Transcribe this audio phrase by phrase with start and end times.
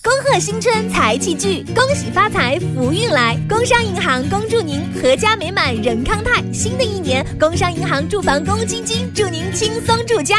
[0.00, 3.36] 恭贺新春财气聚，恭喜发财福运来。
[3.48, 6.40] 工商银行恭祝您阖家美满人康泰。
[6.52, 10.36] 新的一年，工商银行住房公积金祝您轻松住家。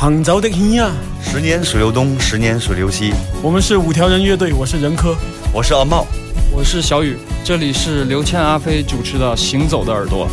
[0.00, 0.90] 杭州的天呀，
[1.22, 3.12] 十年水流东，十年水流西。
[3.42, 5.14] 我们是五条人乐队，我是任科，
[5.52, 6.06] 我是阿茂，
[6.50, 7.18] 我是小雨。
[7.44, 10.26] 这里是刘谦、阿飞主持的《行走的耳朵》。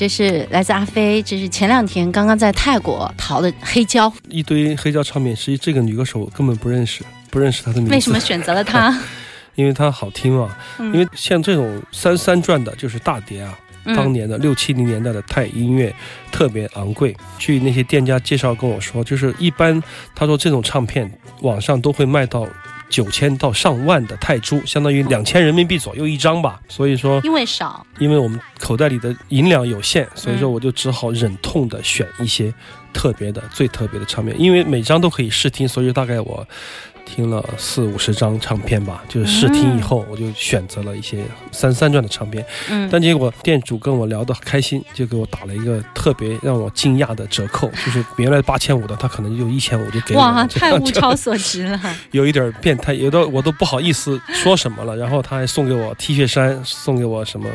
[0.00, 5.36] 这是来自阿飞，这是前两天刚刚在泰国淘的黑胶，一堆黑胶唱片。
[5.36, 7.92] 实际这个女歌手根本不认识，不认识她的名字。
[7.92, 8.98] 为什么选择了她？
[9.56, 10.56] 因为她好听嘛。
[10.78, 13.58] 因为像这种三三转的，就是大碟啊，
[13.94, 15.94] 当年的六七零年代的泰音乐
[16.32, 17.14] 特别昂贵。
[17.38, 19.82] 据那些店家介绍跟我说，就是一般
[20.14, 21.12] 他说这种唱片
[21.42, 22.48] 网上都会卖到。
[22.90, 26.60] 九千到上万的泰铢，相当于两千人民币左右一张吧。
[26.68, 32.52] 所以说，因为少，因为我们口袋里的银两有限，所以说我就只好忍痛的选一些
[32.92, 36.46] 特别的、最特别的唱片，因为每张都可以试听，所以大概我。
[37.06, 42.44] 听了四五十张唱片吧，就是试听以后，我就选择了一些三三转的唱片。
[42.68, 50.20] 嗯，但结果店主跟我聊得开心，就给我打了一个特别让我惊讶的折扣，就是原来八千五的，他可能就一千五就给我。
[50.20, 51.80] 哇，太物超所值了，
[52.12, 54.94] 有一点变态，有的我都不好意思说什么了。
[54.96, 57.48] 然后他还送给我 T 恤衫，送给我什么？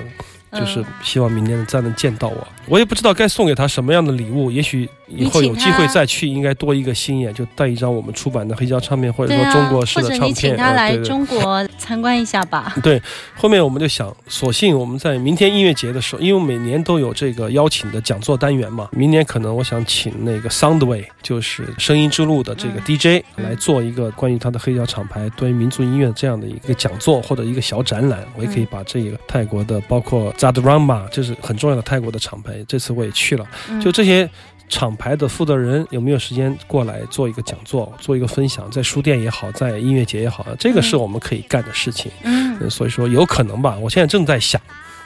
[0.51, 4.49] 就是希望明年再能见到我，我也不知道该送给他什么样的礼物。
[4.49, 10.19] 也许以后有机会再去，应该多一个心眼，就带一张我们出版的黑胶唱片，或者说中国式的唱片。
[10.19, 12.73] 或者你请他来中国参观一下吧。
[12.83, 13.01] 对，
[13.35, 28.23] 后面我们就想，索性我们在明天音乐节的时候，因为每年都有这个邀请的讲座单元嘛，明年可能我想请那个 Soundway，就是声音之路的这个 DJ 来做一个关于他的黑胶厂牌、关于民族音乐这样的一个讲座或者一个小展览。
[28.37, 30.33] 我也可以把这个泰国的包括。
[30.35, 32.53] Zadrama，，这是很重要的泰国的厂牌。
[32.67, 33.47] 这次我也去了，
[33.81, 34.29] 就这些
[34.67, 42.11] 厂牌的负责人有没有时间过来做一个讲座，做一个分享，在书店也好，在音乐节也好，这个是我们可以干的事情。
[42.23, 44.59] 嗯呃所以说有可能吧，我现在正在想，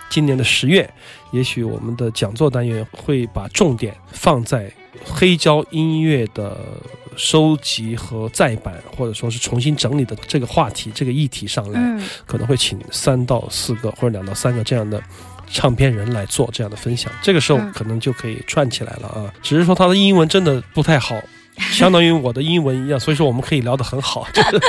[0.09, 0.89] 今年的十月，
[1.31, 4.71] 也许我们的讲座单元会把重点放在
[5.03, 6.57] 黑胶音乐的
[7.17, 15.01] 收集和再版，或者说是重新整理的这个话题、这个议题上来，嗯可能会请三到四个或者两到三个这样的。
[15.51, 17.72] 唱片人来做这样的分享，这个时候嗯。
[17.74, 19.34] 可能就可以串起来了啊！
[19.42, 21.16] 只是说他的英文真的不太好，
[21.72, 24.62] 相当于我的英文一样，所以说我们可以聊得很好，就 是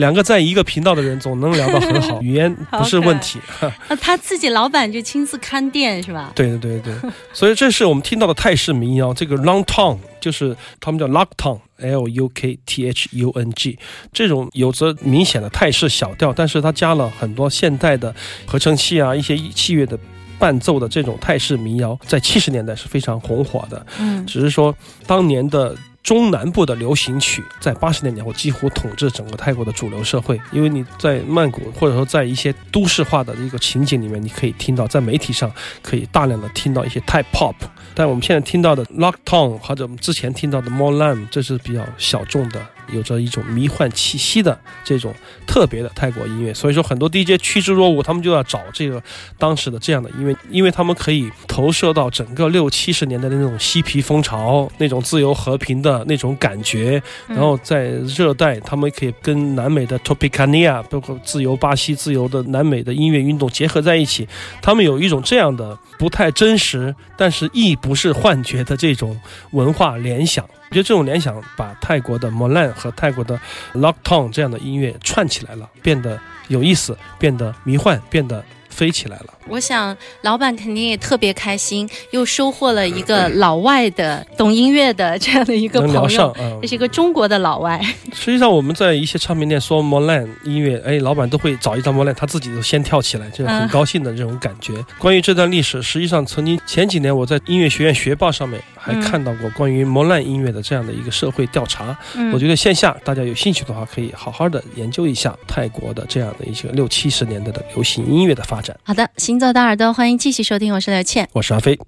[0.00, 3.38] 两个在一个频道的人总能聊得很好， 语言不是问题。
[3.88, 6.32] 那他自己老板就亲自看店是吧？
[6.34, 13.78] 对对对对，所以这是我们听到的泰式民谣，这个 long tongue 就是他们叫 lock tongue，L U K T H U N G，
[14.12, 18.14] 这种有着明显的泰式小调，但是它加了很多现代的
[18.46, 19.98] 合成器啊，一些器乐的
[20.38, 23.84] 伴奏的这种泰式民谣，在七十年代是非常红火的。
[23.98, 24.74] 嗯只是说
[25.06, 30.40] 当年的中南部的流行曲，在八十年代后几乎统治整个泰国的主流社会。
[30.50, 35.52] 因为你在曼谷，或者说在一些都市化的一个情景里面，你可以听到，在媒体上
[35.82, 37.54] 可以大量的听到一些泰 pop。
[37.94, 45.14] 但我们现在听到的 Lock Town 或者我们之前听到的 more l a m 这是比较小众的，有着一种迷幻气息的这种
[45.46, 46.52] 特别的泰国音乐。
[46.54, 49.02] 所以说，很多 DJ 趋之若鹜，他们就要找这个
[49.38, 57.02] 当时的这样的音乐，因为他们可以投射到整个六七十年代的那种嬉皮风潮、那种自由和平的那种感觉。
[57.28, 64.28] 嗯然后在热带，他们可以跟南美的 Tropicania，包括自由巴西、自由的南美的音乐运动结合在一起，
[64.60, 69.18] 他们有一种这样的不太真实，但是亦不是幻觉的这种
[69.52, 70.44] 文化联想。
[70.70, 73.38] 我觉得这种联想把泰国的 Molan 和泰国的
[73.74, 78.44] Lock Town 这样的音乐串起来了，变得有意思，变得迷幻，变得
[78.80, 79.26] 飞起来了。
[79.46, 87.78] 我想老板肯定也特别开心，又收获了一个老外的懂音乐的这样的一个聊朋友，，这，是一个中国的老外。
[88.14, 94.72] 实际上我们在一些唱片店说 Molan 音乐，哎，老板都会找一张 Molan，他自己都先跳起来，就是很嗯高兴的这种感觉。
[94.98, 101.98] 关于这段历史，实际上曾经前几年我在音乐学院学报上面还嗯看到过关于 Molan 音乐的这样的一个社会调查。
[102.14, 108.69] 嗯我觉得线下大家有兴趣的话，可以好好的研究一下泰国的这样的一些六七十年代的流行音乐的发展。
[108.82, 111.28] 好的，行走的耳朵，欢迎继续收听，我是刘倩。
[111.32, 111.78] 我是阿飞。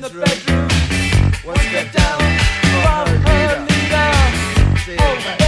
[0.00, 0.24] bedroom.
[0.24, 0.68] bedroom.
[1.44, 1.56] One
[1.92, 2.18] down,
[2.82, 3.66] down her
[4.88, 5.43] leader.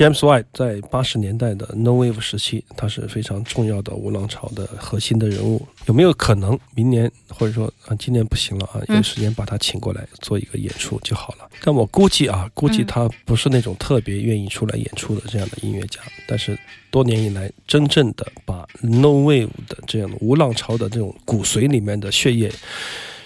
[0.00, 5.60] James White 在八十年代的 No Wave 时期，他是非常重要的无浪潮的核心的人物。
[5.84, 11.46] 有没有可能明年或者说啊今年不行了啊，有时间把他请过来做一个演出就好了？
[11.62, 16.00] 但我估计啊，估计他不是那种特别愿意出来演出的这样的音乐家。
[16.26, 16.58] 但是
[16.90, 22.50] 多年以来，真正的把 No Wave 的这样的无浪潮的这种骨髓里面的血液。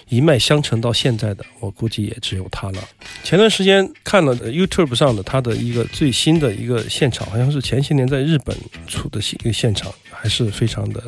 [0.08, 2.78] 一脉相承到现在的，我估计也只有他了。
[3.22, 8.56] 前段时间看了 YouTube 上的他的一个最新的一个现场，好像是前些年在日本
[8.86, 11.02] 出的一个现场，还是非常的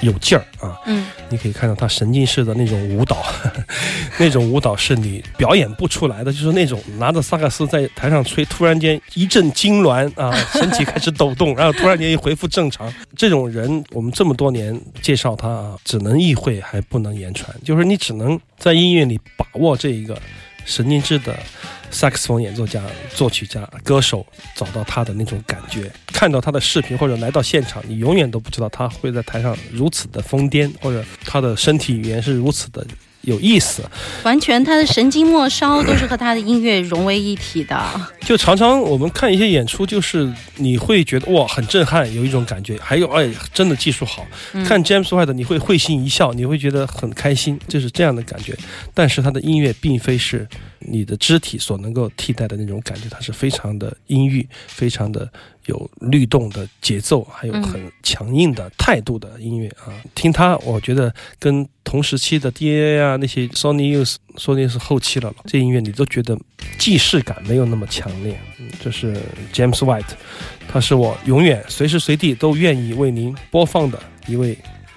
[0.00, 0.78] 有劲儿啊。
[0.86, 3.24] 嗯，你可以看到他神经式的那种舞蹈，
[4.18, 12.92] 那种舞蹈是你表演不出来的，就是那种拿着萨克斯在台上吹，突然间一阵痉挛啊，身体开始抖动，然后突然间又恢复正常。
[13.16, 18.35] 这种人，我们这么多年介绍他啊，只能意会还不能言传，就是你只能。
[18.58, 20.20] 在音乐里把握这一个
[20.64, 21.38] 神经质的
[21.90, 22.82] 萨克斯风演奏家、
[23.14, 32.86] 作曲家、歌手，找到他的那种感觉，看到他的视频或者来到现场，你永远都不知道他会在台上如此的疯癫，或者他的身体语言是如此的。
[33.26, 33.82] 有意思，
[34.22, 37.76] 完全他的神经末梢都是和他的音乐融为一体的。
[38.20, 42.78] 就常常我们看一些演出，就是你会觉得哇很震撼，有一种感觉。
[42.80, 44.24] 还有哎，真的技术好。
[44.64, 48.56] 看 James White 你会会心一笑，你会觉得很开心，就是这样的感觉。
[48.94, 55.28] 但是他的音乐并非是你的肢体所能够替代的那种感觉，它是非常的阴郁，非常的。
[55.66, 59.92] 有律动的节奏，还有很强硬的态度的音乐啊！
[60.14, 66.38] 听他，我觉得跟同时期的 D A 啊那些 Sony Youth Sony 是后期了，这音乐你都觉得
[66.78, 68.38] 既视感没有那么强烈。
[68.82, 69.16] 这是
[69.52, 70.04] James White，
[70.68, 74.56] 他是我永远随时随地都愿意为您播放的一位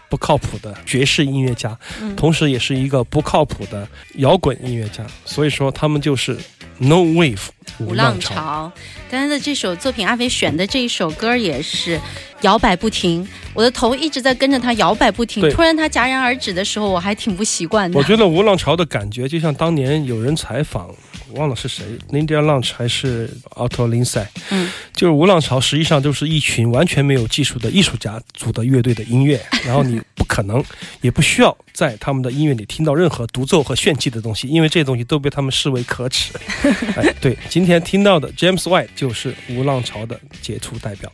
[0.09, 1.77] 不靠谱的爵士音乐家，
[2.17, 5.05] 同时也是一个不靠谱的摇滚音乐家。
[5.25, 6.37] 所以说，他们就是
[6.77, 7.47] No Wave。
[7.77, 8.69] 无浪潮，
[9.09, 11.97] 刚才的这首作品，阿飞选的这一首歌也是
[12.41, 15.47] 摇摆不停，我的头一直在跟着他摇摆不停。
[15.51, 17.97] 突然他戛然而止的时候，我还挺不习惯的。
[17.97, 20.93] 我觉得无浪潮的感觉，就像当年有人采访。
[21.33, 24.25] 忘了是谁，Linda Launch 还是 Otto Lindsay？
[24.49, 29.39] 嗯，就是无浪潮，实际上就是一群完全没有技术的艺术家组的乐队的音乐。
[29.65, 30.63] 然后你不可能，
[31.01, 36.33] 也不需要在他们的音乐里听到任何独奏和炫技的东西，因为这些东西都被他们视为可耻。
[36.97, 41.11] 哎，对，今天听到的 James White 就是无浪潮的杰出代表。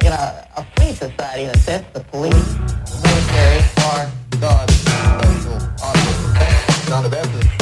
[0.00, 2.34] in a, a free society that the police,
[3.04, 3.62] military,
[3.92, 4.10] are
[4.40, 5.58] God, special,
[6.90, 7.61] honorable.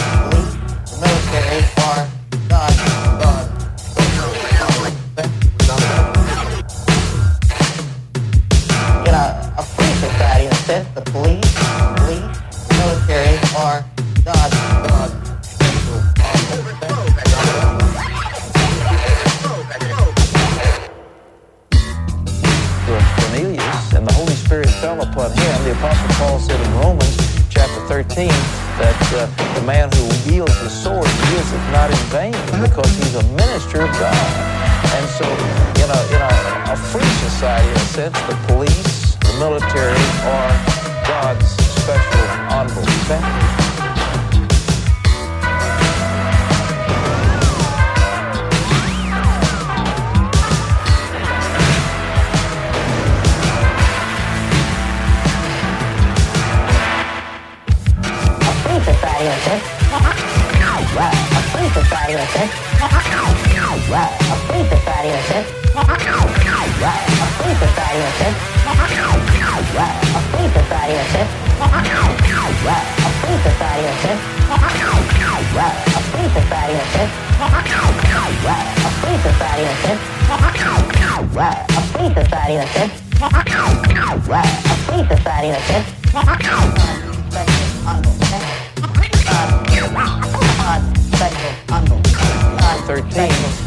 [24.91, 25.63] fell upon him.
[25.63, 27.15] The Apostle Paul said in Romans
[27.49, 32.35] chapter 13 that uh, the man who wields the sword wields it not in vain
[32.59, 34.31] because he's a minister of God.
[34.95, 35.27] And so,
[35.79, 40.51] in a, in a, a free society, in a sense, the police, the military are
[41.07, 41.47] God's
[41.79, 43.70] special honorable
[62.11, 62.51] party with this.
[62.81, 65.47] Well, a sleeper party with this.
[65.71, 68.35] Well, a sleeper party with this.
[68.65, 71.29] Well, a sleeper party with this.
[71.61, 71.71] Well,
[72.91, 74.19] a sleeper party with this.
[75.55, 77.11] Well, a sleeper party with this.
[77.39, 78.19] Well,
[78.71, 80.01] a sleeper party with this.
[81.33, 82.91] Well, a sleeper party with this.
[84.27, 85.85] Well, a sleeper party with this.
[92.91, 93.09] 13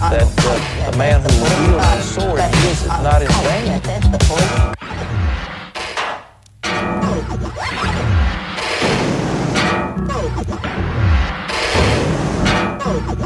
[0.01, 3.81] that uh, a man who wields a sword uses not in vain.
[12.87, 13.24] Oh,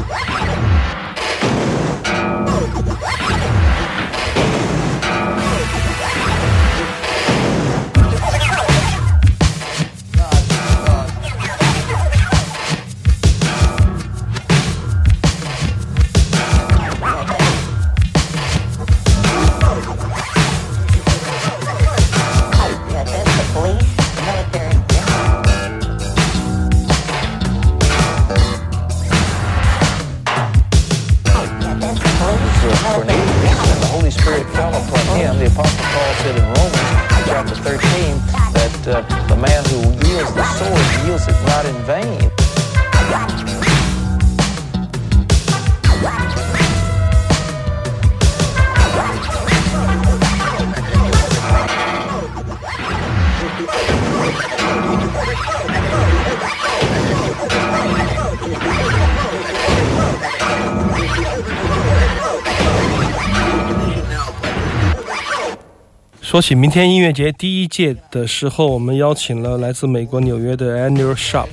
[66.29, 71.47] 说起明天音乐节第一届的时候，我们邀请了来自美国纽约的 Annual Shop。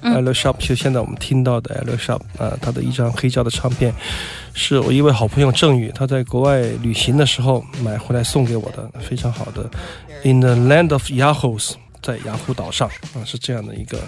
[0.00, 3.92] 嗯 Annual Shop 就现在我们听到的 Annual Shop 啊、他的一张黑胶的唱片，
[4.54, 9.70] 是我一位好朋友郑宇他在国外旅行的时候买回来送给我的，非常好的。
[10.22, 13.98] In the Land of Yahoos，在雅虎岛上啊，是这样的一个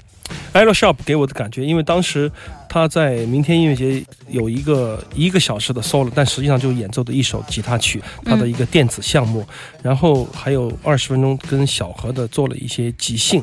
[0.52, 2.30] Annual Shop 给我的感觉，因为当时
[2.68, 9.46] 他在明天音乐节有一个一个小时的 solo，但实际上就演奏的一首吉他曲，他的一个电子项目，
[9.83, 13.42] 然后还有二十分钟跟小何的做了一些即兴，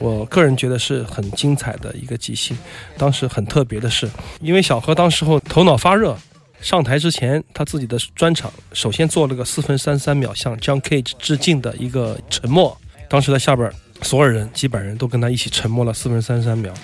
[0.00, 2.56] 我个人觉得是很精彩的一个即兴。
[2.98, 6.16] 当时很特别的是，因为小何当时候头脑发热。
[6.60, 12.74] 上台之前，他自己的专场首先做了个四分三三秒向 John Cage 致敬的一个沉默。
[13.14, 13.70] 当时在下边，
[14.02, 16.74] 所有人几百人都跟他一起沉默了四分三十三秒。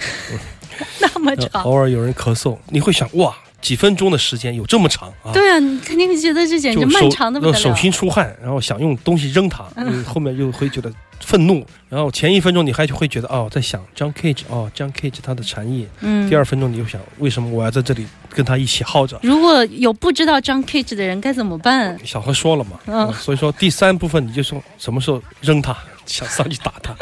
[1.00, 1.62] 那么呃长。
[1.64, 5.32] 偶尔有人咳嗽，你会想哇，几分钟的时间有这么长啊？
[5.32, 7.74] 对啊，你肯定会觉得这简直漫长的不得手。
[7.74, 19.18] 心出汗，然后想用东西扔他，你 后面又会觉得愤怒，然后前一分钟你还会觉得哦，在想 John Cage 哦，John Cage 他的禅意，嗯第二分钟你就想为什么我要在这里跟他一起耗着？
[19.24, 21.98] 如果有不知道 John Cage 的人该怎么办？
[22.06, 26.94] 小何说了嘛，嗯呃所以说第三部分你就说什么时候扔他，想上去打他。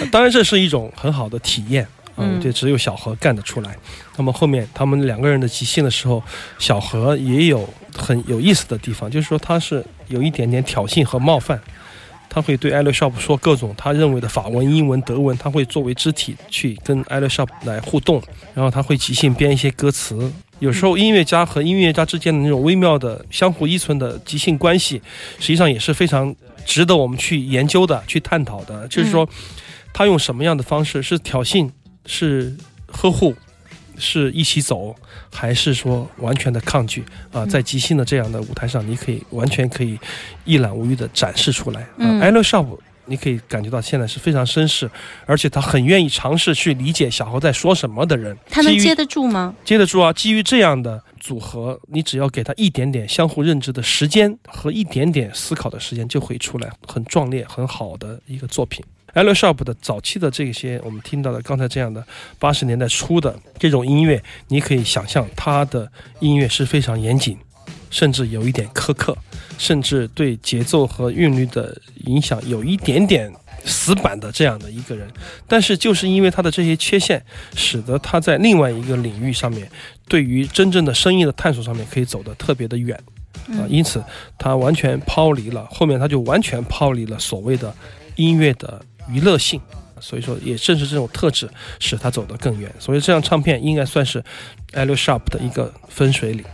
[0.00, 3.76] 呃 当然这是一种很好的体验啊，嗯就只有小何干得出来。
[4.16, 6.22] 那么后面他们两个人的即兴的时候，
[6.58, 11.60] 小何也有很有意思的地方，就是说他是有一点点挑衅和冒犯。
[12.28, 18.22] 他会对艾勒 shop 说各种他认为的法文、英文、德文，他会作为肢体去跟艾勒 shop 来互动，
[18.54, 20.30] 然后他会即兴编一些歌词。
[20.60, 25.00] 有时候音乐家和音乐家之间的那种微妙的相互依存的即兴关系，
[25.38, 26.34] 实际上也是非常
[26.66, 28.86] 值得我们去研究的、去探讨的。
[28.88, 29.28] 就是说，
[29.92, 31.70] 他用什么样的方式，是挑衅，
[32.06, 33.32] 是呵护，
[33.98, 34.94] 是一起走，
[35.32, 37.44] 还是说完全的抗拒啊？
[37.46, 39.98] 在即兴的这样的舞台上，你可以完全可以
[40.44, 41.80] 一览无余的展示出来。
[41.82, 42.78] 啊嗯 l l Shop。
[43.10, 44.90] 你可以感觉到现在是非常绅士，
[45.24, 48.36] 而且他很愿意尝试去理解小猴在说什么的人。
[48.50, 49.54] 他能接得住吗？
[49.64, 50.12] 接得住啊！
[50.12, 58.84] 基于这样的组合，你只要给他一点点相互认知的时间和一点点思考的时间，就会出来很壮烈、很好的一个作品。
[59.14, 62.04] A l Shop 的早期的这些我们听到的刚才这样的
[62.38, 65.90] 八十年代初的这种音乐，你可以想象他的
[66.20, 67.36] 音乐是非常严谨，
[67.90, 69.16] 甚至有一点苛刻，
[69.58, 73.32] 甚至对节奏和韵律的影响有一点点
[73.64, 75.08] 死板的这样的一个人。
[75.46, 77.22] 但是就是因为他的这些缺陷，
[77.54, 79.68] 使得他在另外一个领域上面，
[80.06, 82.98] 对于真正的声音的探索上面可以走得特别的远
[83.48, 84.02] 啊、因此
[84.36, 87.74] 他完全抛离了后面他就完全抛离了所谓的
[88.16, 88.78] 音乐的
[89.10, 89.60] 娱乐性。
[90.00, 92.72] 所以说，也正是这种特质使他走得更远。
[92.78, 94.22] 所以这张唱片应该算是
[94.74, 96.44] a l Shop 的一个分水岭。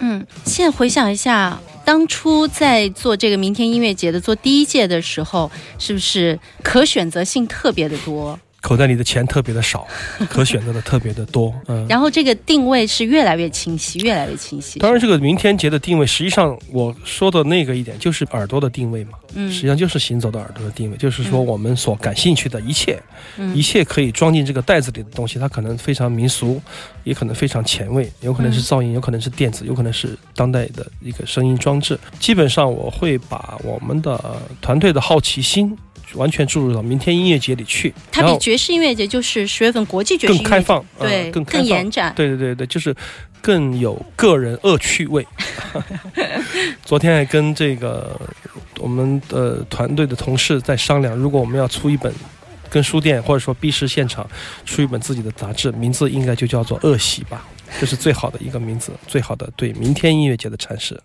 [0.00, 8.38] 嗯，现在回想一下，当初在做这个明天音乐节的做第一届的时候，是不是可选择性特别的多？
[8.60, 9.86] 口袋里的钱特别的少，
[10.28, 11.54] 可选择的特别的多。
[11.68, 14.78] 嗯，然后这个定位是越来越清晰，越来越清晰。
[14.80, 23.00] 当然，这个明天节的定位，实际上我说的那个一点就是耳朵的定位嘛，嗯实际上就是行走的耳朵的定位，就是说我们所感兴趣的一切，
[23.36, 26.60] 嗯一切可以装进这个袋子里的东西，它可能非常民俗，
[27.04, 31.98] 也可能非常前卫，有可能是噪音，有可能是电子，有可能是当代的一个声音装置。
[32.18, 35.76] 基本上我会把我们的呃团队的好奇心。
[36.14, 42.12] 完全注入到明天音乐节里去，它比爵士音乐节就是十月份国际爵士更开放，呃对，更更延展。
[42.16, 42.94] 对对对对，就是
[43.40, 45.26] 更有个人恶趣味。
[46.84, 48.20] 昨天还跟这个
[48.78, 52.12] 我们的团队的同事在商量，如果我们要出一本。
[52.70, 54.28] 跟书店或者说 B 市现场
[54.66, 57.48] 出一本自己的杂志，名字应该就叫做《恶喜》吧，
[57.80, 61.00] 这是最好的一个名字，最好的对明天音乐节的阐释。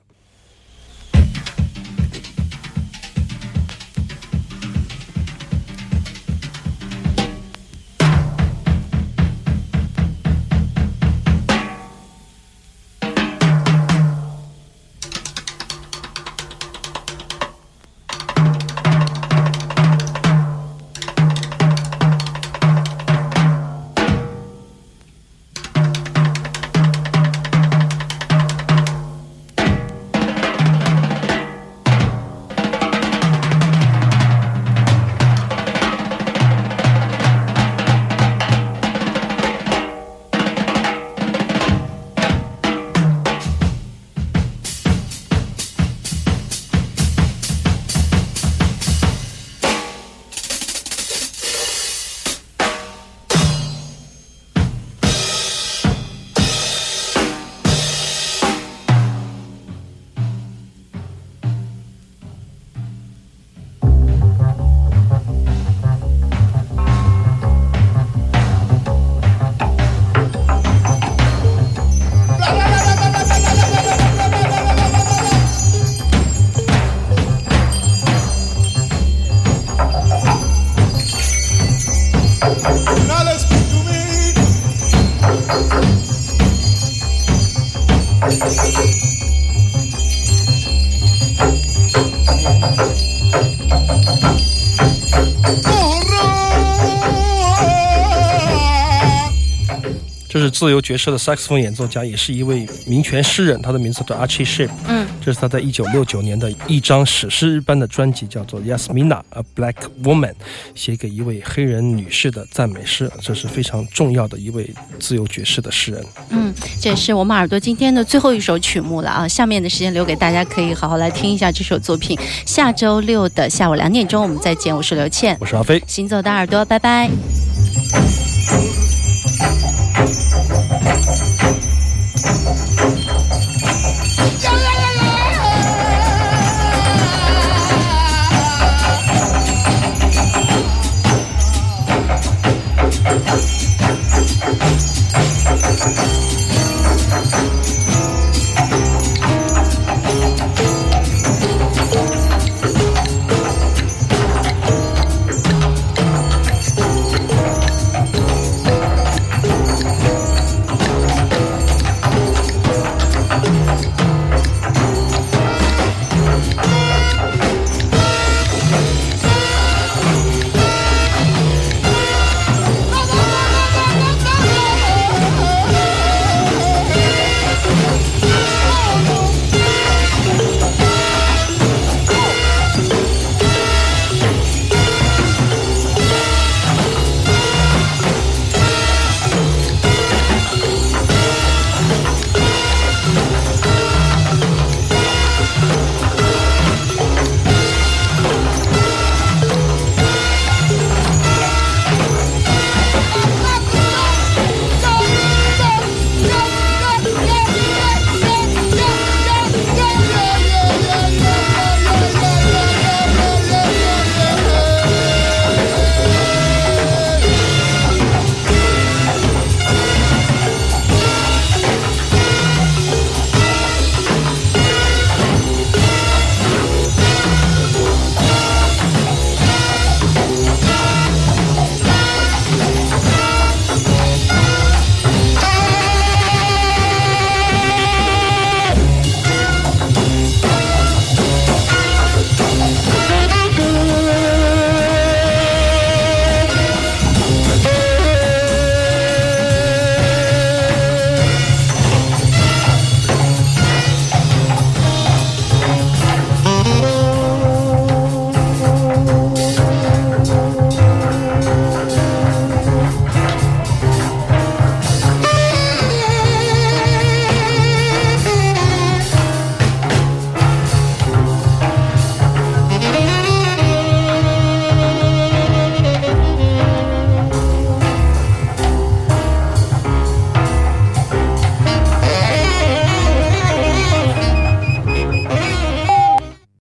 [100.43, 104.69] 是自由爵士的萨克斯风演奏家，也是一位民权诗人，他的名字叫 Archie Shepp。
[104.88, 110.32] 嗯，这是他在一九六九年的一张史诗般的专辑，叫做《Yasmina a Black Woman》，
[110.75, 113.10] 写给一位黑人女士的赞美诗。
[113.21, 116.06] 这是非常重要的一位自由爵士的诗人。
[116.29, 119.27] 嗯，这也是我们耳朵今天的最后一首曲目了啊！
[119.27, 122.19] 下面的时间留给大家，可以好好来听一下这首作品。
[122.45, 124.75] 下周六的下午两点钟，我们再见。
[124.75, 125.82] 我是刘倩，我是阿飞。
[125.88, 127.10] 行走的耳朵，拜拜。